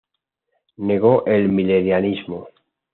Negó 0.77 1.25
el 1.27 1.47
Milenarismo. 1.49 2.47